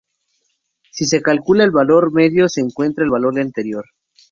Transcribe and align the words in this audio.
Si 0.89 1.05
se 1.05 1.21
calcula 1.21 1.63
el 1.63 1.69
valor 1.69 2.11
medio, 2.11 2.49
se 2.49 2.59
encuentra 2.61 3.03
el 3.03 3.11
valor 3.11 3.39
anterior. 3.39 3.85